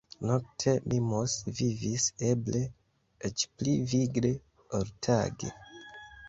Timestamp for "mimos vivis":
0.93-2.05